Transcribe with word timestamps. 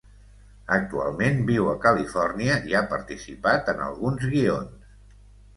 Actualment 0.77 1.43
viu 1.49 1.69
a 1.73 1.75
Califòrnia 1.83 2.57
i 2.71 2.75
ha 2.79 2.83
participat 2.97 3.73
en 3.75 3.85
alguns 3.91 4.29
guions. 4.33 4.93